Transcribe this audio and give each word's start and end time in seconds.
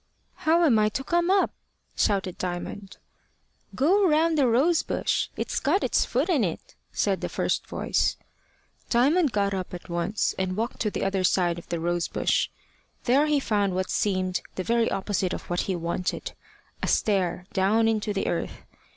"How 0.47 0.63
am 0.63 0.79
I 0.79 0.89
to 0.89 1.03
come 1.03 1.29
up?" 1.29 1.51
shouted 1.95 2.39
Diamond. 2.39 2.97
"Go 3.75 4.07
round 4.09 4.35
the 4.35 4.47
rose 4.47 4.81
bush. 4.81 5.29
It's 5.37 5.59
got 5.59 5.83
its 5.83 6.05
foot 6.05 6.27
in 6.27 6.43
it," 6.43 6.73
said 6.91 7.21
the 7.21 7.29
first 7.29 7.67
voice. 7.67 8.17
Diamond 8.89 9.31
got 9.31 9.53
up 9.53 9.75
at 9.75 9.89
once, 9.89 10.33
and 10.39 10.57
walked 10.57 10.79
to 10.79 10.89
the 10.89 11.03
other 11.05 11.23
side 11.23 11.59
of 11.59 11.69
the 11.69 11.79
rose 11.79 12.07
bush. 12.07 12.49
There 13.03 13.27
he 13.27 13.39
found 13.39 13.75
what 13.75 13.91
seemed 13.91 14.41
the 14.55 14.63
very 14.63 14.89
opposite 14.89 15.33
of 15.33 15.47
what 15.51 15.59
he 15.69 15.75
wanted 15.75 16.31
a 16.81 16.87
stair 16.87 17.45
down 17.53 17.87
into 17.87 18.11
the 18.11 18.25
earth. 18.25 18.63